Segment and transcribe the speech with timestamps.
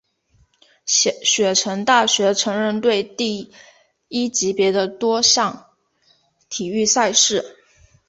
[0.87, 3.51] 雪城大学橙人队第
[4.07, 5.69] 一级别的多项
[6.49, 7.57] 体育赛事。